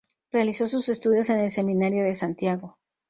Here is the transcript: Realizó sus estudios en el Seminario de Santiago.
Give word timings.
Realizó 0.31 0.65
sus 0.65 0.89
estudios 0.89 1.29
en 1.29 1.41
el 1.41 1.51
Seminario 1.51 2.03
de 2.03 2.15
Santiago. 2.15 2.79